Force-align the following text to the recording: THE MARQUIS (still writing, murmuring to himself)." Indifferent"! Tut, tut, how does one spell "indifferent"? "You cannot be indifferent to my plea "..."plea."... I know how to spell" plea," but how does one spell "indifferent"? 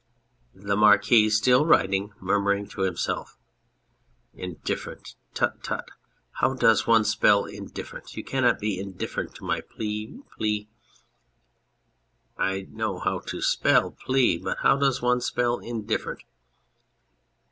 THE 0.55 0.75
MARQUIS 0.75 1.37
(still 1.37 1.63
writing, 1.63 2.11
murmuring 2.19 2.67
to 2.69 2.81
himself)." 2.81 3.37
Indifferent"! 4.45 5.13
Tut, 5.35 5.61
tut, 5.61 5.89
how 6.31 6.55
does 6.55 6.87
one 6.87 7.03
spell 7.03 7.45
"indifferent"? 7.45 8.17
"You 8.17 8.23
cannot 8.23 8.57
be 8.57 8.79
indifferent 8.79 9.35
to 9.35 9.43
my 9.45 9.61
plea 9.61 10.19
"..."plea."... 10.35 10.67
I 12.35 12.61
know 12.71 12.97
how 12.97 13.19
to 13.19 13.43
spell" 13.43 13.91
plea," 14.03 14.39
but 14.39 14.57
how 14.63 14.75
does 14.75 15.03
one 15.03 15.21
spell 15.21 15.59
"indifferent"? 15.59 16.23